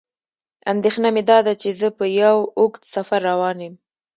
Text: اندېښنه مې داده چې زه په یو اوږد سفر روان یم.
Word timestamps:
اندېښنه 0.73 1.09
مې 1.15 1.23
داده 1.29 1.53
چې 1.61 1.69
زه 1.79 1.87
په 1.97 2.05
یو 2.21 2.37
اوږد 2.59 2.83
سفر 2.93 3.19
روان 3.29 3.57
یم. 3.65 3.75